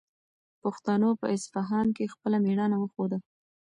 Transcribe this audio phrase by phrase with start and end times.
[0.61, 3.17] پښتنو په اصفهان کې خپله مېړانه وښوده.